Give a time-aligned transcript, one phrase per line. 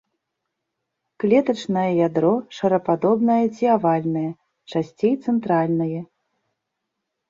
[1.23, 4.27] Клетачнае ядро шарападобнае ці авальнае,
[4.77, 6.01] часцей цэнтральнае.